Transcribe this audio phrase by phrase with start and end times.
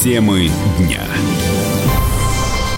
[0.00, 1.02] Темы дня.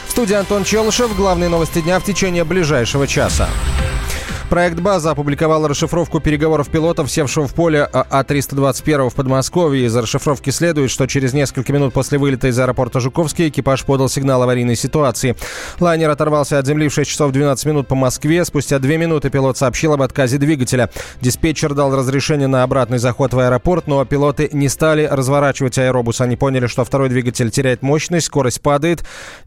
[0.08, 1.14] Студия Антон Челышев.
[1.14, 3.50] Главные новости дня в течение ближайшего часа.
[4.50, 9.86] Проект «База» опубликовал расшифровку переговоров пилотов, севшего в поле А-321 в Подмосковье.
[9.86, 14.42] Из расшифровки следует, что через несколько минут после вылета из аэропорта Жуковский экипаж подал сигнал
[14.42, 15.36] аварийной ситуации.
[15.78, 18.44] Лайнер оторвался от земли в 6 часов 12 минут по Москве.
[18.44, 20.90] Спустя 2 минуты пилот сообщил об отказе двигателя.
[21.20, 26.20] Диспетчер дал разрешение на обратный заход в аэропорт, но пилоты не стали разворачивать аэробус.
[26.22, 29.04] Они поняли, что второй двигатель теряет мощность, скорость падает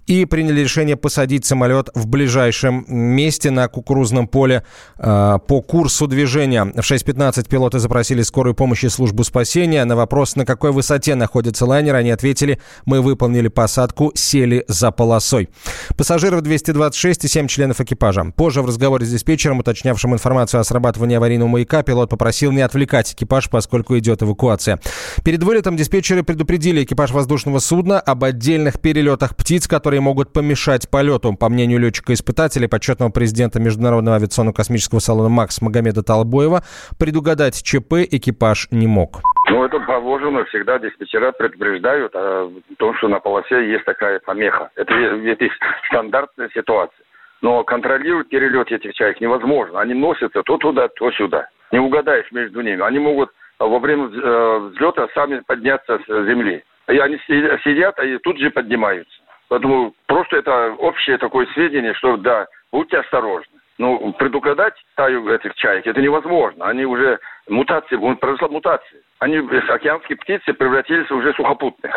[0.07, 4.63] и приняли решение посадить самолет в ближайшем месте на кукурузном поле
[4.97, 6.65] по курсу движения.
[6.65, 9.83] В 6.15 пилоты запросили скорую помощь и службу спасения.
[9.85, 15.49] На вопрос, на какой высоте находится лайнер, они ответили, мы выполнили посадку, сели за полосой.
[15.97, 18.25] Пассажиров 226 и 7 членов экипажа.
[18.35, 23.11] Позже в разговоре с диспетчером, уточнявшим информацию о срабатывании аварийного маяка, пилот попросил не отвлекать
[23.13, 24.79] экипаж, поскольку идет эвакуация.
[25.23, 31.33] Перед вылетом диспетчеры предупредили экипаж воздушного судна об отдельных перелетах птиц, которые могут помешать полету.
[31.33, 36.63] По мнению летчика-испытателя, почетного президента Международного авиационного космического туристического салона «Макс» Магомеда Талбоева,
[36.97, 39.21] предугадать ЧП экипаж не мог.
[39.53, 40.45] Ну, это положено.
[40.45, 44.71] Всегда диспетчера предупреждают о том, что на полосе есть такая помеха.
[44.75, 45.47] Это, это
[45.85, 47.05] стандартная ситуация.
[47.43, 49.79] Но контролировать перелет этих чаек невозможно.
[49.79, 51.49] Они носятся то туда, то сюда.
[51.71, 52.81] Не угадаешь между ними.
[52.81, 56.63] Они могут во время э, взлета сами подняться с земли.
[56.87, 59.13] И они сидят, и тут же поднимаются.
[59.49, 63.52] Поэтому просто это общее такое сведение, что да, будьте осторожны.
[63.79, 66.65] Ну, предугадать стаю этих чаек это невозможно.
[66.65, 69.01] Они уже мутации, произошла мутация.
[69.19, 71.91] Они, океанские птицы, превратились в уже сухопутных.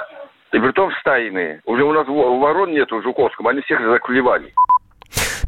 [0.53, 1.61] И при том стайные.
[1.67, 4.55] Уже у нас ворон нету в Жуковском, они всех заклевали.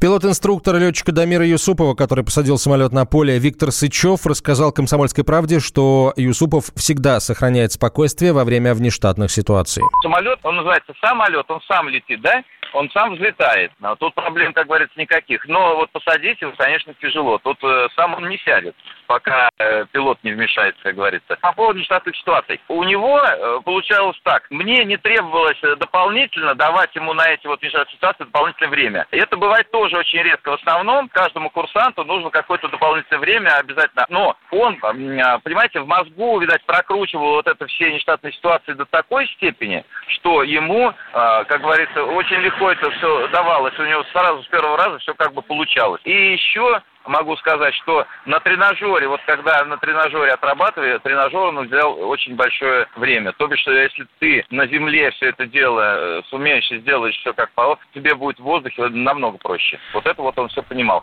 [0.01, 6.13] Пилот-инструктор летчика Дамира Юсупова, который посадил самолет на поле, Виктор Сычев, рассказал «Комсомольской правде», что
[6.17, 9.83] Юсупов всегда сохраняет спокойствие во время внештатных ситуаций.
[10.03, 12.45] Самолет, он называется самолет, он сам летит, да?
[12.73, 13.73] Он сам взлетает.
[13.83, 15.47] А тут проблем, как говорится, никаких.
[15.47, 17.39] Но вот посадить его, конечно, тяжело.
[17.39, 18.75] Тут э, сам он не сядет,
[19.07, 21.37] пока э, пилот не вмешается, как говорится.
[21.41, 22.61] По поводу штатных ситуаций.
[22.69, 24.47] У него э, получалось так.
[24.51, 29.07] Мне не требовалось э, дополнительно давать ему на эти вот внештатные ситуации дополнительное время.
[29.11, 30.51] И это бывает тоже очень редко.
[30.51, 34.07] В основном каждому курсанту нужно какое-то дополнительное время обязательно.
[34.09, 39.27] Но он, а, понимаете, в мозгу, видать, прокручивал вот это все нештатные ситуации до такой
[39.37, 44.43] степени, что ему, а, как говорится, очень легко легко это все давалось, у него сразу
[44.43, 46.01] с первого раза все как бы получалось.
[46.05, 51.99] И еще могу сказать, что на тренажере, вот когда на тренажере отрабатывали, тренажер он взял
[52.09, 53.33] очень большое время.
[53.33, 57.51] То бишь, если ты на земле все это дело э, сумеешь и сделаешь все как
[57.53, 59.79] положено, тебе будет в воздухе намного проще.
[59.93, 61.03] Вот это вот он все понимал.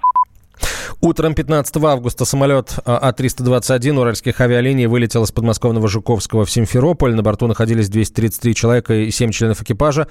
[1.02, 7.16] Утром 15 августа самолет А-321 уральских авиалиний вылетел из подмосковного Жуковского в Симферополь.
[7.16, 10.08] На борту находились 233 человека и 7 членов экипажа.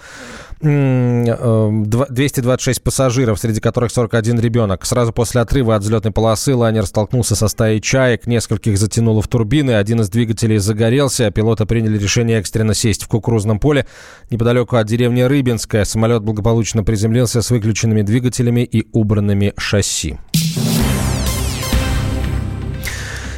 [0.61, 4.87] 226 э, пассажиров, среди которых 41 ребенок.
[4.87, 9.73] Сразу после отрыва от взлетной полосы лайнер столкнулся со стаей чаек, нескольких затянуло в турбины,
[9.73, 13.87] один из двигателей загорелся, а пилоты приняли решение экстренно сесть в кукурузном поле
[14.31, 15.85] неподалеку от деревни Рыбинская.
[15.85, 20.19] Самолет благополучно приземлился с выключенными двигателями и убранными шасси.
[20.53, 20.84] Thank you.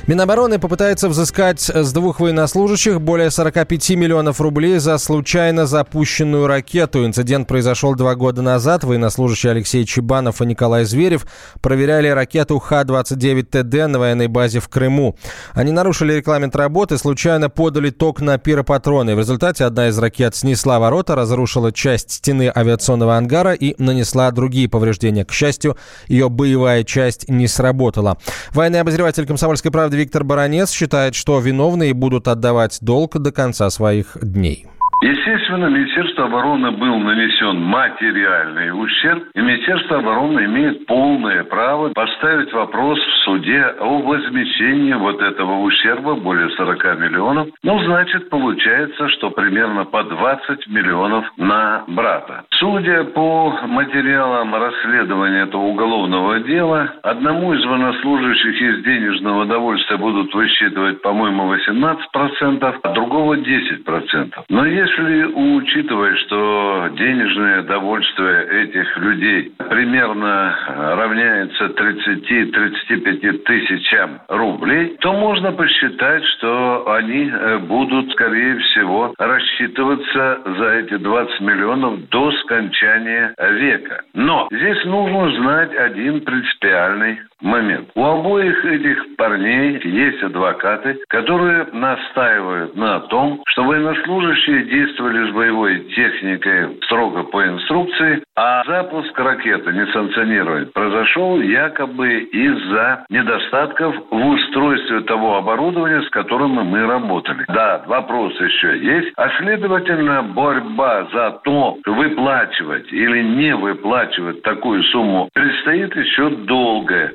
[0.06, 7.04] Минобороны попытается взыскать с двух военнослужащих более 45 миллионов рублей за случайно запущенную ракету.
[7.04, 8.84] Инцидент произошел два года назад.
[8.84, 11.26] Военнослужащие Алексей Чебанов и Николай Зверев
[11.60, 15.16] проверяли ракету Х-29ТД на военной базе в Крыму.
[15.54, 19.16] Они нарушили регламент работы, случайно подали ток на пиропатроны.
[19.16, 24.68] В результате одна из ракет снесла ворота, разрушила часть стены авиационного ангара и нанесла другие
[24.68, 25.24] повреждения.
[25.24, 28.18] К счастью, ее боевая часть не сработала.
[28.52, 34.16] Военный обозреватель «Комсомольской правды» Виктор Баранец считает, что виновные будут отдавать долг до конца своих
[34.22, 34.66] дней.
[35.02, 42.98] Естественно, Министерству обороны был нанесен материальный ущерб, и Министерство обороны имеет полное право поставить вопрос
[42.98, 47.48] в суде о возмещении вот этого ущерба, более 40 миллионов.
[47.62, 52.44] Ну, значит, получается, что примерно по 20 миллионов на брата.
[52.50, 61.02] Судя по материалам расследования этого уголовного дела, одному из военнослужащих из денежного удовольствия будут высчитывать,
[61.02, 64.32] по-моему, 18%, а другого 10%.
[64.48, 70.56] Но если если учитывать, что денежное довольствие этих людей примерно
[70.96, 80.70] равняется 30-35 тысячам рублей, то можно посчитать, что они э, будут, скорее всего, рассчитываться за
[80.74, 84.02] эти 20 миллионов до скончания века.
[84.14, 87.90] Но здесь нужно знать один принципиальный момент.
[87.94, 95.80] У обоих этих парней есть адвокаты, которые настаивают на том, что военнослужащие действовали с боевой
[95.94, 105.36] техникой строго по инструкции, а запуск ракеты несанкционированный произошел якобы из-за недостатков в устройстве того
[105.36, 107.44] оборудования, с которым мы работали.
[107.48, 109.12] Да, вопрос еще есть.
[109.16, 117.12] А следовательно, борьба за то, выплачивать или не выплачивать такую сумму, предстоит еще долгая.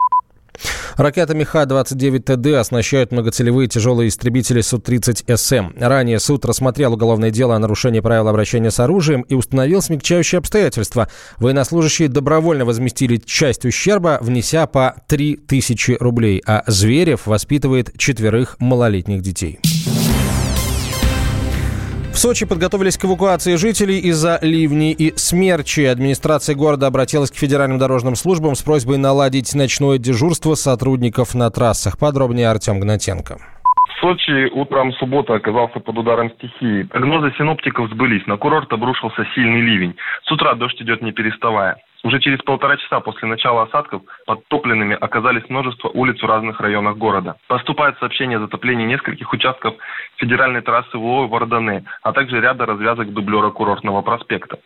[0.97, 5.73] Ракетами Х-29ТД оснащают многоцелевые тяжелые истребители Су-30СМ.
[5.79, 11.07] Ранее суд рассмотрел уголовное дело о нарушении правил обращения с оружием и установил смягчающие обстоятельства.
[11.37, 19.59] Военнослужащие добровольно возместили часть ущерба, внеся по 3000 рублей, а Зверев воспитывает четверых малолетних детей.
[22.21, 25.85] Сочи подготовились к эвакуации жителей из-за ливней и смерчи.
[25.85, 31.97] Администрация города обратилась к федеральным дорожным службам с просьбой наладить ночное дежурство сотрудников на трассах.
[31.97, 33.37] Подробнее Артем Гнатенко.
[33.99, 36.83] Сочи утром суббота оказался под ударом стихии.
[36.83, 38.27] Прогнозы синоптиков сбылись.
[38.27, 39.95] На курорт обрушился сильный ливень.
[40.23, 41.77] С утра дождь идет не переставая.
[42.03, 47.35] Уже через полтора часа после начала осадков подтопленными оказались множество улиц в разных районах города.
[47.47, 49.75] Поступают сообщения о затоплении нескольких участков
[50.17, 54.57] федеральной трассы Луо-Вардане, а также ряда развязок дублера курортного проспекта.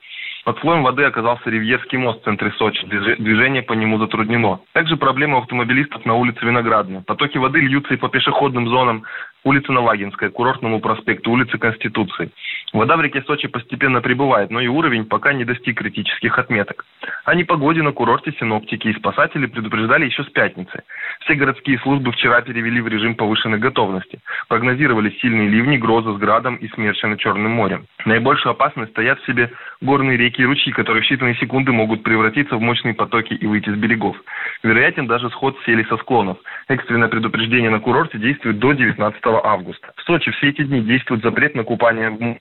[0.45, 2.85] Под слоем воды оказался Ривьерский мост в центре Сочи.
[2.85, 4.59] Движение по нему затруднено.
[4.73, 7.01] Также проблема автомобилистов на улице Виноградная.
[7.01, 9.03] Потоки воды льются и по пешеходным зонам
[9.45, 12.31] улицы Навагинская, Курортному проспекту, улице Конституции.
[12.73, 16.83] Вода в реке Сочи постепенно прибывает, но и уровень пока не достиг критических отметок.
[17.23, 20.83] О непогоде на курорте синоптики и спасатели предупреждали еще с пятницы.
[21.21, 24.19] Все городские службы вчера перевели в режим повышенной готовности.
[24.49, 27.85] Прогнозировали сильные ливни, грозы с градом и смерчи над Черным морем.
[28.05, 29.51] Наибольшую опасность стоят в себе
[29.81, 33.69] горные реки и ручьи, которые в считанные секунды могут превратиться в мощные потоки и выйти
[33.69, 34.17] с берегов.
[34.63, 36.37] Вероятен даже сход сели со склонов.
[36.67, 39.93] Экстренное предупреждение на курорте действует до 19 августа.
[39.95, 42.39] В Сочи все эти дни действует запрет на купание в море.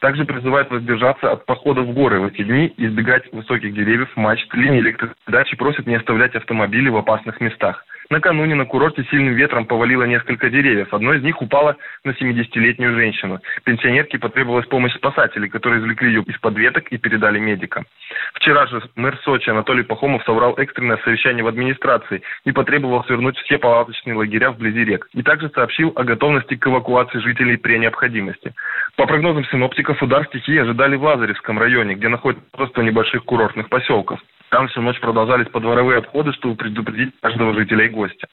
[0.00, 4.78] Также призывают воздержаться от похода в горы в эти дни, избегать высоких деревьев, мачт, линий
[4.78, 7.84] электропередач и просят не оставлять автомобили в опасных местах.
[8.10, 10.94] Накануне на курорте сильным ветром повалило несколько деревьев.
[10.94, 13.38] Одно из них упало на 70-летнюю женщину.
[13.64, 17.84] Пенсионерке потребовалась помощь спасателей, которые извлекли ее из-под веток и передали медикам.
[18.32, 23.58] Вчера же мэр Сочи Анатолий Пахомов собрал экстренное совещание в администрации и потребовал свернуть все
[23.58, 25.06] палаточные лагеря вблизи рек.
[25.12, 28.54] И также сообщил о готовности к эвакуации жителей при необходимости.
[28.96, 34.18] По прогнозам синоптиков, удар стихии ожидали в Лазаревском районе, где находится множество небольших курортных поселков.
[34.50, 38.26] Там всю ночь продолжались подворовые отходы, чтобы предупредить каждого жителя и гостя.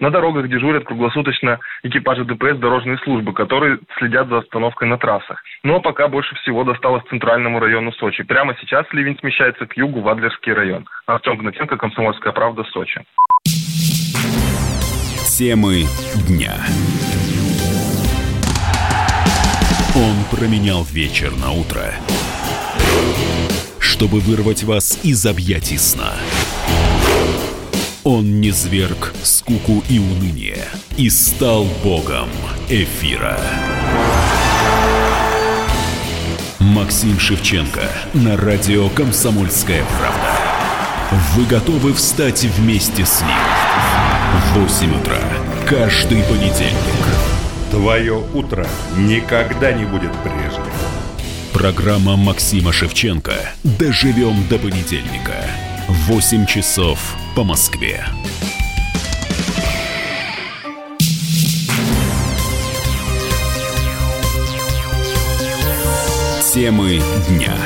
[0.00, 5.42] На дорогах дежурят круглосуточно экипажи ДПС дорожной службы, которые следят за остановкой на трассах.
[5.62, 8.22] Но пока больше всего досталось центральному району Сочи.
[8.22, 10.86] Прямо сейчас ливень смещается к югу в Адлерский район.
[11.06, 13.04] Артем Гнатенко, Комсомольская правда, Сочи.
[15.38, 15.84] Темы
[16.28, 16.54] дня.
[19.94, 21.92] Он променял вечер на утро
[23.98, 26.12] чтобы вырвать вас из объятий сна.
[28.04, 30.66] Он не зверг скуку и уныние
[30.96, 32.28] и стал богом
[32.68, 33.36] эфира.
[36.60, 40.36] Максим Шевченко на радио «Комсомольская правда».
[41.34, 43.30] Вы готовы встать вместе с ним?
[44.54, 45.18] В 8 утра
[45.68, 47.04] каждый понедельник.
[47.72, 48.64] Твое утро
[48.96, 50.97] никогда не будет прежним.
[51.58, 53.34] Программа Максима Шевченко.
[53.64, 55.44] Доживем до понедельника.
[56.06, 58.06] 8 часов по Москве.
[66.54, 67.56] Темы дня.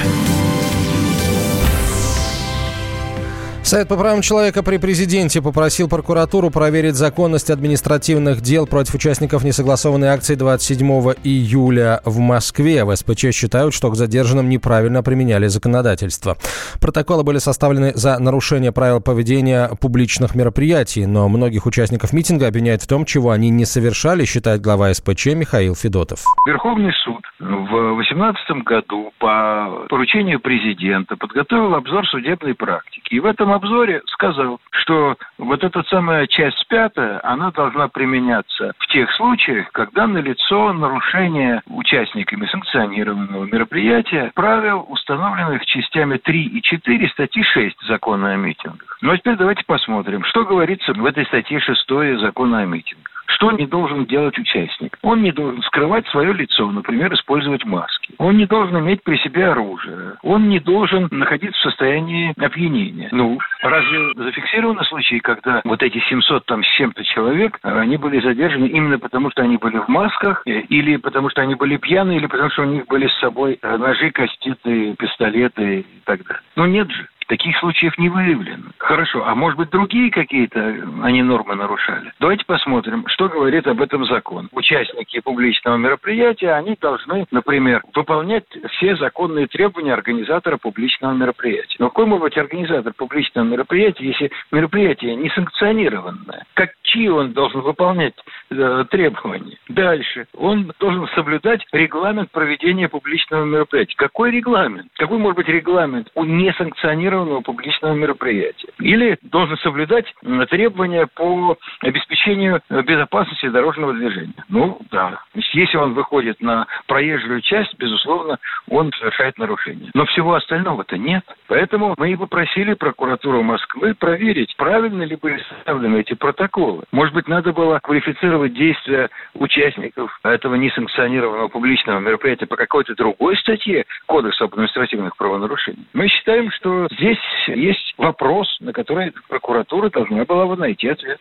[3.73, 10.09] Совет по правам человека при президенте попросил прокуратуру проверить законность административных дел против участников несогласованной
[10.09, 10.87] акции 27
[11.25, 12.85] июля в Москве.
[12.85, 16.37] В СПЧ считают, что к задержанным неправильно применяли законодательство.
[16.83, 22.87] Протоколы были составлены за нарушение правил поведения публичных мероприятий, но многих участников митинга обвиняют в
[22.87, 26.27] том, чего они не совершали, считает глава СПЧ Михаил Федотов.
[26.47, 33.15] Верховный суд в 2018 году по поручению президента подготовил обзор судебной практики.
[33.15, 38.87] И в этом обзоре сказал, что вот эта самая часть пятая, она должна применяться в
[38.89, 47.43] тех случаях, когда налицо нарушение участниками санкционированного мероприятия правил, установленных частями 3 и 4 статьи
[47.43, 48.99] 6 закона о митингах.
[49.01, 53.51] Ну а теперь давайте посмотрим, что говорится в этой статье 6 закона о митингах Что
[53.53, 54.99] не должен делать участник?
[55.03, 58.15] Он не должен скрывать свое лицо, например, использовать маски.
[58.19, 60.15] Он не должен иметь при себе оружие.
[60.23, 63.09] Он не должен находиться в состоянии опьянения.
[63.13, 68.67] Ну, разве зафиксированы случаи, когда вот эти 700 там с чем-то человек, они были задержаны
[68.67, 72.27] именно потому, что они были в масках, э, или потому, что они были пьяны, или
[72.27, 76.43] потому, что у них были с собой ножи, кастеты, пистолеты и так далее.
[76.57, 77.09] Ну, нет же.
[77.33, 78.73] Таких случаев не выявлено.
[78.77, 80.61] Хорошо, а может быть другие какие-то
[81.03, 82.13] они нормы нарушали?
[82.21, 84.51] Давайте посмотрим, что говорит об этом закон.
[84.53, 91.77] Участники публичного мероприятия, они должны, например, выполнять все законные требования организатора публичного мероприятия.
[91.79, 96.45] Но какой может быть организатор публичного мероприятия, если мероприятие не санкционированное?
[96.53, 98.13] Какие он должен выполнять
[98.51, 99.57] э, требования?
[99.71, 100.27] Дальше.
[100.37, 103.95] Он должен соблюдать регламент проведения публичного мероприятия.
[103.97, 104.89] Какой регламент?
[104.99, 108.69] Какой может быть регламент у несанкционированного организованного публичного мероприятия.
[108.81, 110.07] Или должен соблюдать
[110.51, 114.45] требования по обеспечению безопасности дорожного движения.
[114.49, 115.21] Ну, да.
[115.53, 119.91] Если он выходит на проезжую часть, безусловно, он совершает нарушение.
[119.95, 121.25] Но всего остального-то нет.
[121.49, 126.85] Поэтому мы и попросили прокуратуру Москвы проверить, правильно ли были составлены эти протоколы.
[126.93, 133.85] Может быть, надо было квалифицировать действия участников этого несанкционированного публичного мероприятия по какой-то другой статье
[134.07, 135.87] Кодекса об административных правонарушениях.
[135.93, 137.19] Мы считаем, что здесь
[137.49, 141.21] есть вопрос, на который прокуратура должна была бы найти ответ.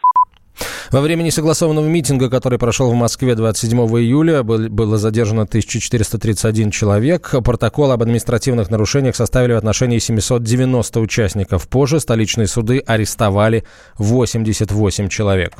[0.91, 7.33] Во время несогласованного митинга, который прошел в Москве 27 июля, было задержано 1431 человек.
[7.43, 11.67] Протокол об административных нарушениях составили в отношении 790 участников.
[11.67, 13.63] Позже столичные суды арестовали
[13.97, 15.53] 88 человек.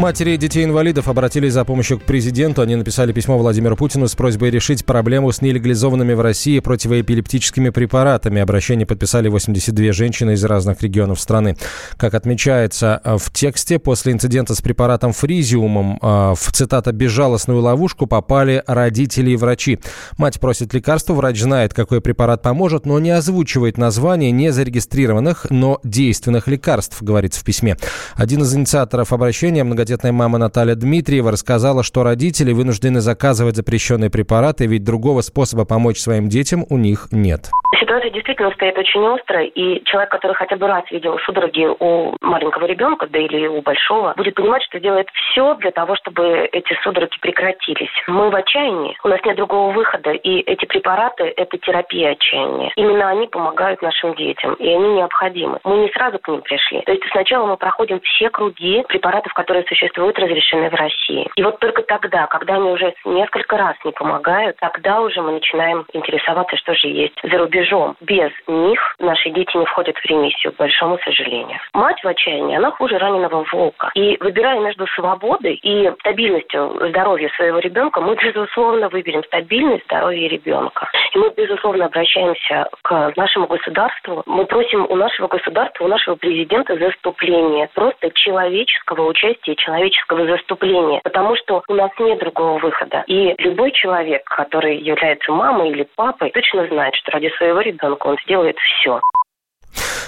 [0.00, 2.62] Матери детей-инвалидов обратились за помощью к президенту.
[2.62, 8.40] Они написали письмо Владимиру Путину с просьбой решить проблему с нелегализованными в России противоэпилептическими препаратами.
[8.40, 11.58] Обращение подписали 82 женщины из разных регионов страны.
[11.98, 18.06] Как отмечается э, в тексте, после инцидента с препаратом фризиумом э, в, цитата, «безжалостную ловушку»
[18.06, 19.80] попали родители и врачи.
[20.16, 26.48] Мать просит лекарства, врач знает, какой препарат поможет, но не озвучивает название незарегистрированных, но действенных
[26.48, 27.76] лекарств, говорится в письме.
[28.14, 34.66] Один из инициаторов обращения, многодетная мама Наталья Дмитриева рассказала, что родители вынуждены заказывать запрещенные препараты,
[34.66, 37.50] ведь другого способа помочь своим детям у них нет.
[37.80, 42.66] Ситуация действительно стоит очень острая, и человек, который хотя бы раз видел судороги у маленького
[42.66, 47.18] ребенка, да или у большого, будет понимать, что делает все для того, чтобы эти судороги
[47.20, 47.90] прекратились.
[48.06, 52.70] Мы в отчаянии, у нас нет другого выхода, и эти препараты– это терапия отчаяния.
[52.76, 55.58] Именно они помогают нашим детям, и они необходимы.
[55.64, 56.82] Мы не сразу к ним пришли.
[56.82, 61.28] То есть сначала мы проходим все круги препаратов, которые существуют, разрешены в России.
[61.36, 65.86] И вот только тогда, когда они уже несколько раз не помогают, тогда уже мы начинаем
[65.92, 67.96] интересоваться, что же есть за рубежом.
[68.00, 71.58] Без них наши дети не входят в ремиссию, к большому сожалению.
[71.72, 73.90] Мать в отчаянии, она хуже раненого волка.
[73.94, 80.90] И выбирая между свободой и стабильностью здоровья своего ребенка, мы, безусловно, выберем стабильность здоровья ребенка.
[81.14, 84.22] И мы, безусловно, обращаемся к нашему государству.
[84.26, 91.36] Мы просим у нашего государства, у нашего президента заступления, просто человеческого участия человеческого заступления, потому
[91.36, 93.04] что у нас нет другого выхода.
[93.06, 98.16] И любой человек, который является мамой или папой, точно знает, что ради своего ребенка он
[98.24, 99.00] сделает все.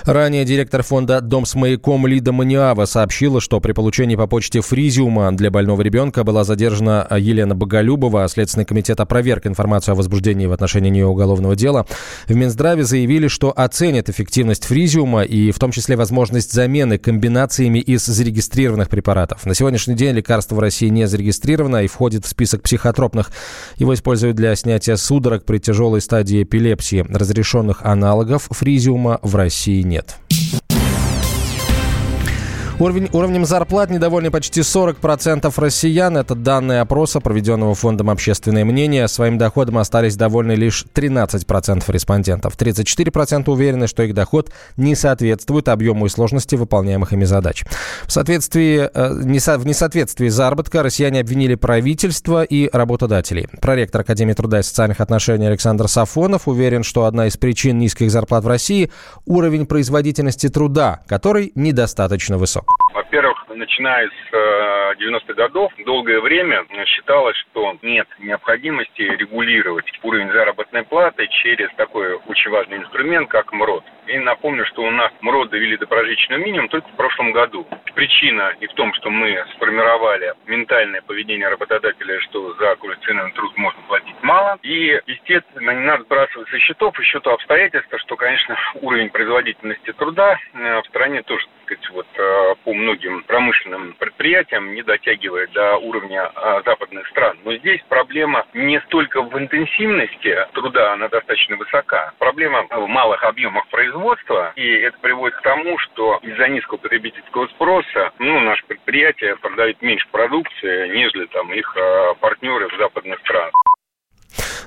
[0.04, 5.30] Ранее директор фонда «Дом с маяком» Лида Маниава сообщила, что при получении по почте фризиума
[5.32, 10.52] для больного ребенка была задержана Елена Боголюбова, а Следственный комитет опроверг информацию о возбуждении в
[10.52, 11.86] отношении нее уголовного дела.
[12.26, 18.04] В Минздраве заявили, что оценят эффективность фризиума и в том числе возможность замены комбинациями из
[18.04, 19.44] зарегистрированных препаратов.
[19.46, 23.30] На сегодняшний день лекарство в России не зарегистрировано и входит в список психотропных.
[23.76, 27.06] Его используют для снятия судорог при тяжелой стадии эпилепсии.
[27.08, 30.16] Разрешенных аналогов фризиума в России нет.
[32.82, 36.16] Уровень, уровнем зарплат недовольны почти 40% россиян.
[36.16, 39.06] Это данные опроса, проведенного Фондом «Общественное мнение».
[39.06, 42.56] Своим доходом остались довольны лишь 13% респондентов.
[42.58, 47.64] 34% уверены, что их доход не соответствует объему и сложности выполняемых ими задач.
[48.04, 53.46] В, соответствии, э, в несоответствии заработка россияне обвинили правительство и работодателей.
[53.60, 58.42] Проректор Академии труда и социальных отношений Александр Сафонов уверен, что одна из причин низких зарплат
[58.42, 58.90] в России–
[59.24, 62.71] уровень производительности труда, который недостаточно высок.
[62.92, 64.34] Во-первых, начиная с
[65.00, 72.50] 90-х годов, долгое время считалось, что нет необходимости регулировать уровень заработной платы через такой очень
[72.50, 73.84] важный инструмент, как МРОД.
[74.12, 77.66] И напомню, что у нас МРОД довели до прожиточного минимума только в прошлом году.
[77.94, 83.80] Причина и в том, что мы сформировали ментальное поведение работодателя, что за квалифицированный труд можно
[83.88, 84.58] платить мало.
[84.62, 90.36] И, естественно, не надо сбрасывать со счетов еще то обстоятельство, что, конечно, уровень производительности труда
[90.52, 95.76] э, в стране тоже, так сказать, вот, э, по многим промышленным предприятиям не дотягивает до
[95.78, 97.38] уровня а, западных стран.
[97.44, 102.12] Но здесь проблема не столько в интенсивности труда, она достаточно высока.
[102.18, 104.01] Проблема в малых объемах производства,
[104.56, 110.06] и это приводит к тому, что из-за низкого потребительского спроса, ну, наши предприятия продают меньше
[110.10, 113.52] продукции, нежели там их а, партнеры в западных странах.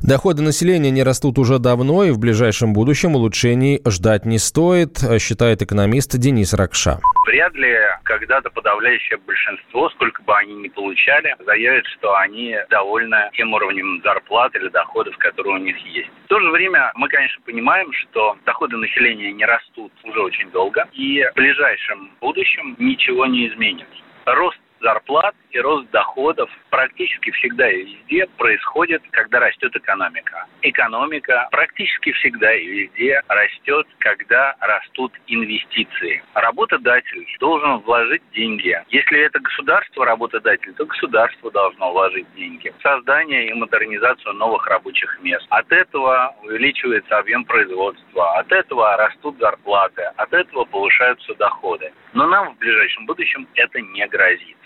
[0.02, 5.62] Доходы населения не растут уже давно, и в ближайшем будущем улучшений ждать не стоит, считает
[5.62, 7.00] экономист Денис Ракша.
[7.26, 13.54] Вряд ли когда-то подавляющее большинство, сколько бы они ни получали, заявит, что они довольны тем
[13.54, 16.10] уровнем зарплат или доходов, которые у них есть.
[16.26, 20.88] В то же время мы, конечно, понимаем, что доходы населения не растут уже очень долго,
[20.94, 23.90] и в ближайшем будущем ничего не изменится.
[24.26, 30.46] Рост зарплат и рост доходов практически всегда и везде происходит, когда растет экономика.
[30.62, 36.24] Экономика практически всегда и везде растет, когда растут инвестиции.
[36.36, 38.80] Работодатель должен вложить деньги.
[38.90, 45.48] Если это государство работодатель, то государство должно вложить деньги создание и модернизацию новых рабочих мест.
[45.50, 51.92] От этого увеличивается объем производства, от этого растут зарплаты, от этого повышаются доходы.
[52.14, 54.58] Но нам в ближайшем будущем это не грозит.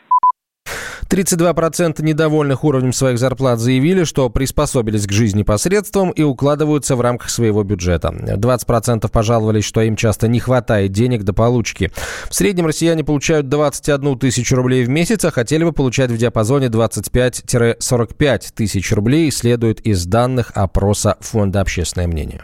[1.09, 7.31] 32% недовольных уровнем своих зарплат заявили, что приспособились к жизни посредством и укладываются в рамках
[7.31, 8.09] своего бюджета.
[8.09, 11.91] 20% пожаловались, что им часто не хватает денег до получки.
[12.29, 16.67] В среднем россияне получают 21 тысячу рублей в месяц, а хотели бы получать в диапазоне
[16.67, 22.41] 25-45 тысяч рублей, следует из данных опроса Фонда «Общественное мнение».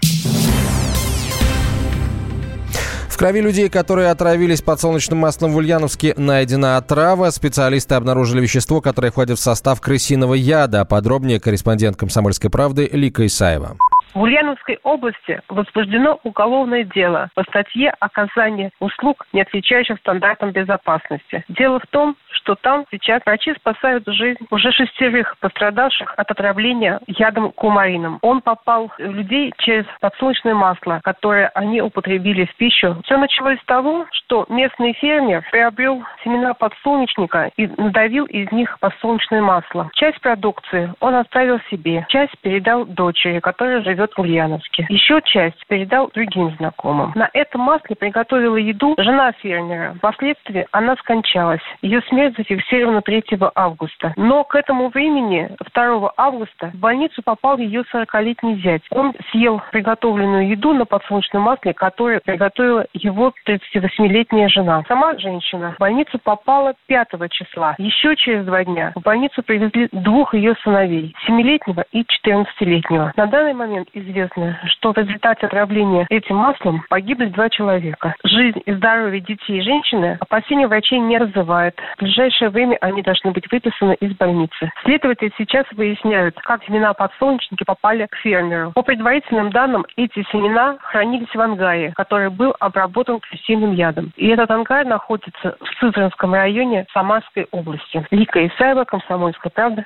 [3.15, 7.29] В крови людей, которые отравились подсолнечным маслом в Ульяновске, найдена отрава.
[7.29, 10.83] Специалисты обнаружили вещество, которое входит в состав крысиного яда.
[10.83, 13.77] Подробнее корреспондент «Комсомольской правды» Лика Исаева.
[14.15, 21.43] В Ульяновской области возбуждено уголовное дело по статье «Оказание услуг, не отвечающих стандартам безопасности».
[21.49, 27.51] Дело в том, что там сейчас врачи спасают жизнь уже шестерых пострадавших от отравления ядом
[27.51, 28.19] кумарином.
[28.21, 33.01] Он попал в людей через подсолнечное масло, которое они употребили в пищу.
[33.03, 39.41] Все началось с того, что местный фермер приобрел семена подсолнечника и надавил из них подсолнечное
[39.41, 39.89] масло.
[39.93, 44.85] Часть продукции он оставил себе, часть передал дочери, которая живет живет в Ульяновске.
[44.89, 47.11] Еще часть передал другим знакомым.
[47.15, 49.95] На этом масле приготовила еду жена фермера.
[49.97, 51.61] Впоследствии она скончалась.
[51.81, 53.23] Ее смерть зафиксирована 3
[53.55, 54.13] августа.
[54.15, 58.83] Но к этому времени, 2 августа, в больницу попал ее 40-летний зять.
[58.91, 64.83] Он съел приготовленную еду на подсолнечном масле, которое приготовила его 38-летняя жена.
[64.87, 67.75] Сама женщина в больницу попала 5 числа.
[67.77, 73.13] Еще через два дня в больницу привезли двух ее сыновей, 7-летнего и 14-летнего.
[73.15, 78.15] На данный момент известно, что в результате отравления этим маслом погибли два человека.
[78.23, 81.75] Жизнь и здоровье детей и женщины опасения врачей не развивает.
[81.97, 84.71] В ближайшее время они должны быть выписаны из больницы.
[84.83, 88.71] Следователи сейчас выясняют, как семена подсолнечники попали к фермеру.
[88.73, 94.11] По предварительным данным, эти семена хранились в ангаре, который был обработан крысиным ядом.
[94.17, 98.05] И этот ангар находится в Сызранском районе Самарской области.
[98.11, 99.85] Лика Исаева, Комсомольская правда.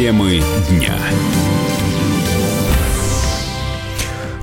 [0.00, 0.98] Темы дня.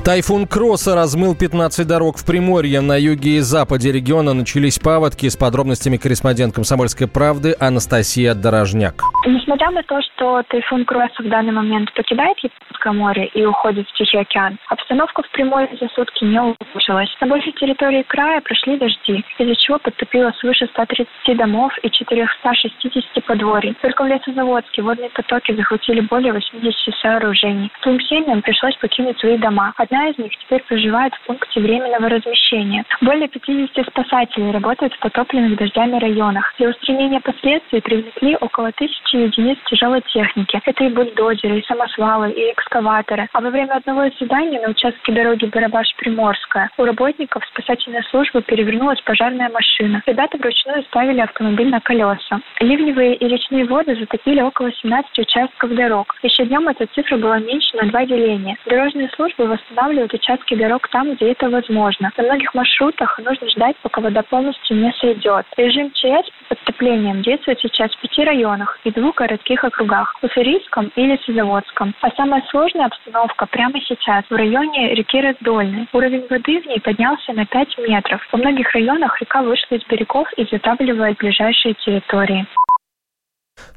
[0.07, 2.79] Тайфун Кросса размыл 15 дорог в Приморье.
[2.79, 5.27] На юге и западе региона начались паводки.
[5.27, 9.03] С подробностями корреспондент «Комсомольской правды» Анастасия Дорожняк.
[9.25, 13.93] Несмотря на то, что тайфун Кросса в данный момент покидает Японское море и уходит в
[13.97, 17.09] Тихий океан, обстановка в Приморье за сутки не улучшилась.
[17.19, 23.75] На большей территории края прошли дожди, из-за чего подтопило свыше 130 домов и 460 подворий.
[23.81, 27.69] Только в Лесозаводске водные потоки захватили более 80 сооружений.
[27.83, 29.73] Двум семьям пришлось покинуть свои дома.
[29.75, 32.85] Одна одна из них теперь проживает в пункте временного размещения.
[33.01, 36.53] Более 50 спасателей работают в потопленных дождями районах.
[36.59, 40.59] Для устранения последствий привлекли около тысячи единиц тяжелой техники.
[40.63, 43.27] Это и бульдозеры, и самосвалы, и экскаваторы.
[43.33, 49.01] А во время одного из заданий на участке дороги Барабаш-Приморская у работников спасательной службы перевернулась
[49.01, 50.03] пожарная машина.
[50.05, 52.39] Ребята вручную ставили автомобиль на колеса.
[52.59, 56.15] Ливневые и речные воды затопили около 17 участков дорог.
[56.21, 58.57] Еще днем эта цифра была меньше на два деления.
[58.65, 59.47] Дорожные службы
[59.87, 62.11] восстанавливают участки дорог там, где это возможно.
[62.17, 65.45] На многих маршрутах нужно ждать, пока вода полностью не сойдет.
[65.55, 71.05] Режим ЧС по подтоплением действует сейчас в пяти районах и двух городских округах– Уферийском и
[71.05, 71.93] Лесозаводском.
[72.01, 75.87] А самая сложная обстановка прямо сейчас в районе реки Раздольной.
[75.93, 78.21] Уровень воды в ней поднялся на 5 метров.
[78.31, 82.45] Во многих районах река вышла из берегов и затапливает ближайшие территории.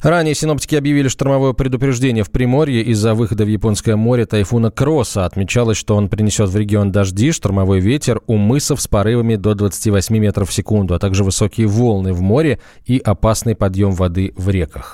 [0.03, 5.27] Ранее синоптики объявили штормовое предупреждение в Приморье из-за выхода в Японское море тайфуна Кросса.
[5.27, 10.17] Отмечалось, что он принесет в регион дожди, штормовой ветер у мысов с порывами до 28
[10.17, 14.93] метров в секунду, а также высокие волны в море и опасный подъем воды в реках.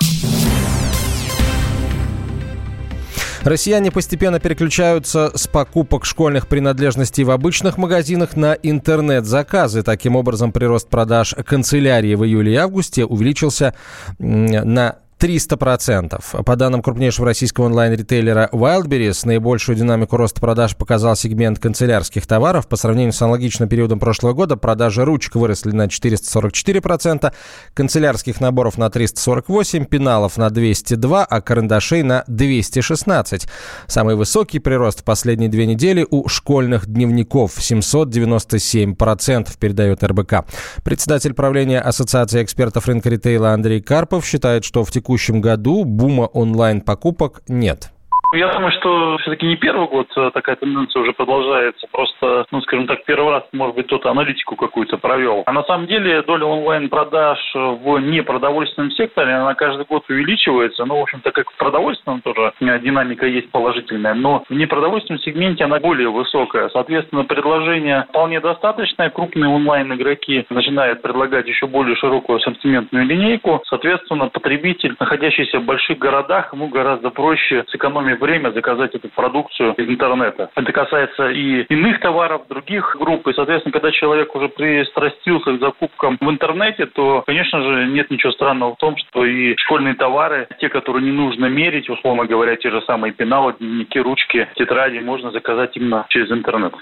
[3.43, 9.83] Россияне постепенно переключаются с покупок школьных принадлежностей в обычных магазинах на интернет-заказы.
[9.83, 13.73] Таким образом, прирост продаж канцелярии в июле и августе увеличился
[14.19, 16.43] на 300%.
[16.43, 22.67] По данным крупнейшего российского онлайн-ритейлера Wildberries, наибольшую динамику роста продаж показал сегмент канцелярских товаров.
[22.67, 27.33] По сравнению с аналогичным периодом прошлого года продажи ручек выросли на 444%,
[27.73, 33.47] канцелярских наборов на 348%, пеналов на 202%, а карандашей на 216%.
[33.87, 40.45] Самый высокий прирост в последние две недели у школьных дневников– 797%, передает РБК.
[40.83, 46.23] Председатель правления Ассоциации экспертов рынка ритейла Андрей Карпов считает, что в текущем текущем году бума
[46.23, 47.91] онлайн-покупок нет.
[48.33, 51.87] Я думаю, что все-таки не первый год э, такая тенденция уже продолжается.
[51.89, 55.43] Просто, ну, скажем так, первый раз, может быть, кто-то аналитику какую-то провел.
[55.45, 60.83] А на самом деле доля онлайн-продаж в непродовольственном секторе, она каждый год увеличивается.
[60.83, 64.13] Ну, в общем-то, как в продовольственном тоже динамика есть положительная.
[64.13, 66.67] Но в непродовольственном сегменте она более высокая.
[66.69, 69.09] Соответственно, предложение вполне достаточное.
[69.09, 73.61] Крупные онлайн-игроки начинают предлагать еще более широкую ассортиментную линейку.
[73.67, 79.87] Соответственно, потребитель, находящийся в больших городах, ему гораздо проще сэкономить время заказать эту продукцию из
[79.89, 80.49] интернета.
[80.55, 83.27] Это касается и иных товаров, других групп.
[83.27, 88.31] И, соответственно, когда человек уже пристрастился к закупкам в интернете, то, конечно же, нет ничего
[88.31, 92.69] странного в том, что и школьные товары, те, которые не нужно мерить, условно говоря, те
[92.69, 96.73] же самые пеналы, дневники, ручки, тетради, можно заказать именно через интернет.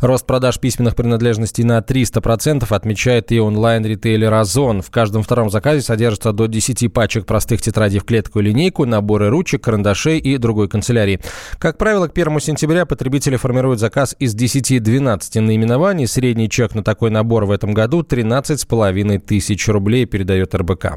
[0.00, 4.80] Рост продаж письменных принадлежностей на 300% отмечает и онлайн-ритейлер Озон.
[4.82, 9.28] В каждом втором заказе содержится до 10 пачек простых тетрадей в клетку и линейку, наборы
[9.28, 11.20] ручек, карандашей и другой канцелярии.
[11.58, 16.06] Как правило, к 1 сентября потребители формируют заказ из 10-12 наименований.
[16.06, 20.94] Средний чек на такой набор в этом году 13,5 тысяч рублей, передает РБК.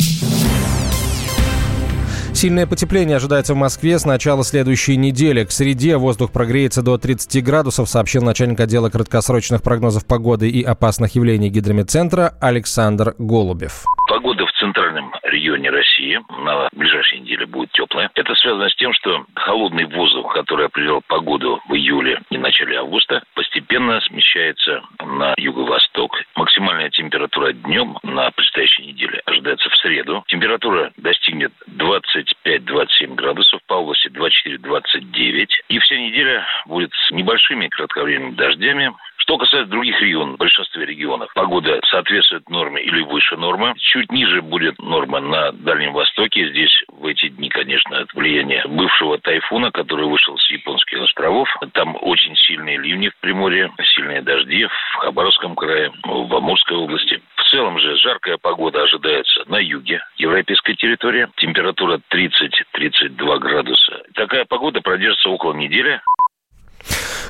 [2.41, 5.43] Сильное потепление ожидается в Москве с начала следующей недели.
[5.43, 11.13] К среде воздух прогреется до 30 градусов, сообщил начальник отдела краткосрочных прогнозов погоды и опасных
[11.13, 13.86] явлений гидрометцентра Александр Голубев.
[14.10, 18.10] Погода в центральном регионе России на ближайшей неделе будет теплая.
[18.13, 23.24] Это связано с тем, что холодный воздух, который определял погоду в июле и начале августа,
[23.34, 26.15] постепенно смещается на юго-восток.
[26.36, 30.24] Максимальная температура днем на предстоящей неделе ожидается в среду.
[30.28, 35.47] Температура достигнет 25-27 градусов, по области 24-29.
[35.69, 38.93] И вся неделя будет с небольшими кратковременными дождями,
[39.32, 43.74] что касается других регионов, в большинстве регионов погода соответствует норме или выше нормы.
[43.78, 46.50] Чуть ниже будет норма на Дальнем Востоке.
[46.50, 51.48] Здесь в эти дни, конечно, от влияния бывшего тайфуна, который вышел с японских островов.
[51.72, 57.22] Там очень сильные ливни в Приморье, сильные дожди в Хабаровском крае, в Амурской области.
[57.38, 61.30] В целом же жаркая погода ожидается на юге европейской территории.
[61.38, 64.04] Температура 30-32 градуса.
[64.13, 66.02] Такая погода продержится около недели.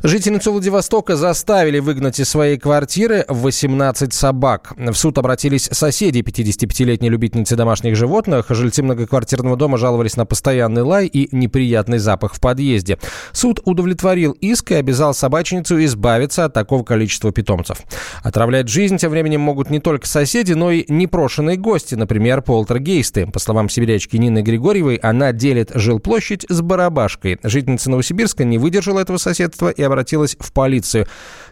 [0.04, 4.74] Жительницу Владивостока заставили выгнать из своей квартиры 18 собак.
[4.78, 8.46] В суд обратились соседи 55-летней любительницы домашних животных.
[8.50, 12.98] Жильцы многоквартирного дома жаловались на постоянный лай и неприятный запах в подъезде.
[13.32, 17.78] Суд удовлетворил иск и обязал собачницу избавиться от такого количества питомцев.
[18.24, 23.28] Отравлять жизнь тем временем могут не только соседи, но и непрошенные гости, например, полтергейсты.
[23.28, 27.40] По словам сибирячки Нины Григорьевой, она делит жилплощадь с барабашкой.
[27.44, 31.08] Жительница Новосибирска не выдержала этого соседства и обратилась в полицию.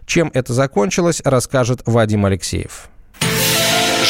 [0.06, 2.90] Чем это закончилось, расскажет Вадим Алексеев.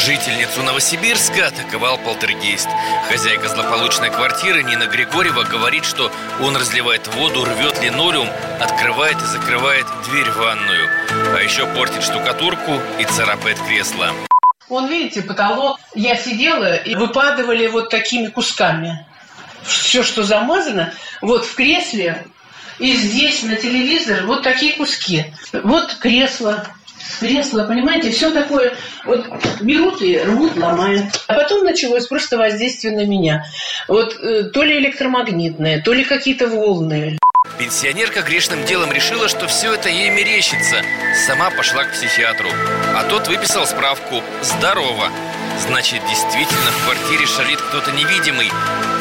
[0.06, 2.68] Жительницу Новосибирска атаковал полтергейст.
[3.08, 8.28] Хозяйка злополучной квартиры Нина Григорьева говорит, что он разливает воду, рвет линолеум,
[8.60, 10.88] открывает и закрывает дверь в ванную.
[11.36, 14.10] А еще портит штукатурку и царапает кресло.
[14.70, 15.78] Вон, видите, потолок.
[15.94, 19.06] Я сидела и выпадывали вот такими кусками.
[19.64, 22.24] Все, что замазано, вот в кресле
[22.80, 25.26] и здесь на телевизор вот такие куски.
[25.52, 26.66] Вот кресло,
[27.20, 29.26] кресло, понимаете, все такое, вот
[29.60, 31.04] берут и рвут, ломают.
[31.28, 33.44] А потом началось просто воздействие на меня.
[33.86, 37.18] Вот э, то ли электромагнитное, то ли какие-то волны.
[37.60, 40.82] Пенсионерка грешным делом решила, что все это ей мерещится.
[41.26, 42.48] Сама пошла к психиатру.
[42.96, 45.10] А тот выписал справку «Здорово».
[45.58, 48.50] Значит, действительно в квартире шалит кто-то невидимый.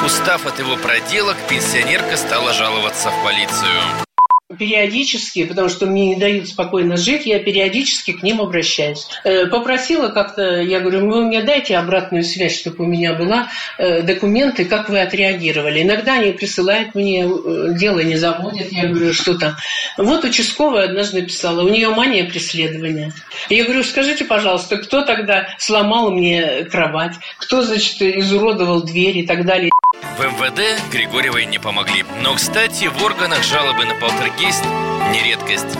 [0.05, 4.08] Устав от его проделок, пенсионерка стала жаловаться в полицию
[4.57, 9.07] периодически, потому что мне не дают спокойно жить, я периодически к ним обращаюсь.
[9.23, 14.01] Э, попросила как-то, я говорю, вы мне дайте обратную связь, чтобы у меня была э,
[14.01, 15.83] документы, как вы отреагировали.
[15.83, 19.55] Иногда они присылают мне, э, дело не заводят, я говорю, что там.
[19.97, 23.13] Вот участковая однажды писала, у нее мания преследования.
[23.49, 29.45] Я говорю, скажите, пожалуйста, кто тогда сломал мне кровать, кто, значит, изуродовал дверь и так
[29.45, 29.69] далее.
[30.01, 32.03] В МВД Григорьевой не помогли.
[32.21, 34.63] Но, кстати, в органах жалобы на полтергейст
[35.11, 35.77] не редкость.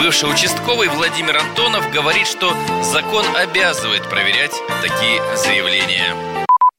[0.00, 6.14] Бывший участковый Владимир Антонов говорит, что закон обязывает проверять такие заявления.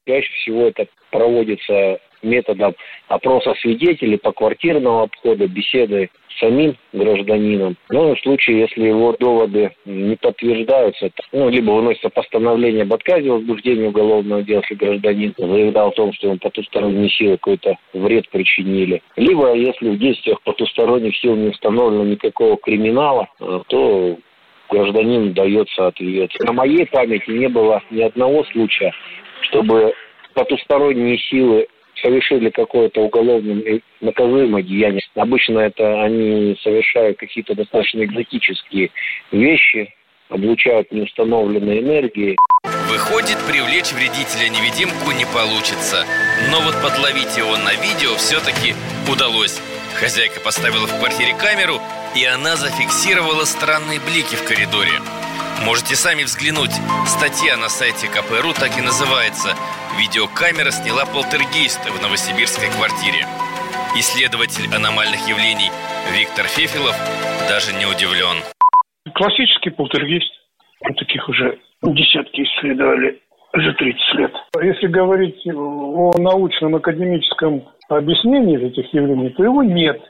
[0.05, 2.75] Чаще всего это проводится методом
[3.07, 7.75] опроса свидетелей, по квартирного обхода, беседы с самим гражданином.
[7.89, 13.35] Но в случае, если его доводы не подтверждаются, ну, либо выносится постановление об отказе в
[13.35, 19.01] возбуждении уголовного дела, если гражданин заявлял о том, что он потусторонние силы какой-то вред причинили.
[19.15, 24.17] Либо, если в действиях потусторонних сил не установлено никакого криминала, э, то
[24.69, 26.31] гражданин дается ответ.
[26.39, 28.93] На моей памяти не было ни одного случая,
[29.41, 29.93] чтобы
[30.33, 31.67] потусторонние силы
[32.01, 35.01] совершили какое-то уголовное наказуемое деяние.
[35.15, 38.91] Обычно это они совершают какие-то достаточно экзотические
[39.31, 39.93] вещи,
[40.29, 42.37] облучают неустановленной энергией.
[42.89, 46.05] Выходит, привлечь вредителя-невидимку не получится.
[46.51, 48.73] Но вот подловить его на видео все-таки
[49.11, 49.61] удалось.
[49.99, 51.79] Хозяйка поставила в квартире камеру,
[52.15, 54.91] и она зафиксировала странные блики в коридоре.
[55.65, 56.71] Можете сами взглянуть.
[57.07, 59.55] Статья на сайте КПРУ так и называется
[59.97, 63.25] Видеокамера сняла полтергейст в новосибирской квартире.
[63.95, 65.69] Исследователь аномальных явлений
[66.17, 66.97] Виктор Фефилов
[67.47, 68.41] даже не удивлен.
[69.13, 70.31] Классический полтергейст.
[70.97, 73.21] Таких уже десятки исследовали
[73.53, 74.33] за 30 лет.
[74.61, 80.01] Если говорить о научном академическом объяснении этих явлений, то его нет.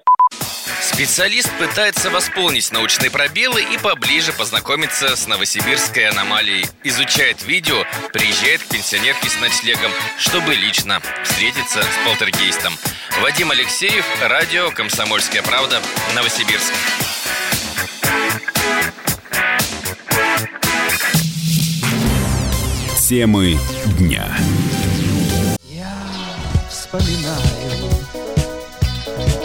[0.94, 6.68] Специалист пытается восполнить научные пробелы и поближе познакомиться с новосибирской аномалией.
[6.84, 12.74] Изучает видео, приезжает к пенсионерке с ночлегом, чтобы лично встретиться с полтергейстом.
[13.22, 15.82] Вадим Алексеев, радио «Комсомольская правда»,
[16.14, 16.72] Новосибирск.
[23.10, 23.58] Темы
[23.98, 24.28] дня.
[25.70, 25.92] Я
[26.70, 28.03] вспоминаю